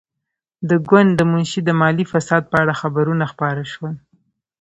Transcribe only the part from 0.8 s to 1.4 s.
ګوند د